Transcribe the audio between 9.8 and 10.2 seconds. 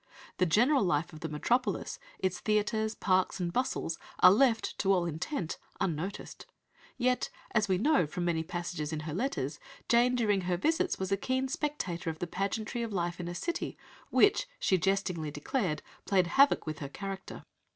Jane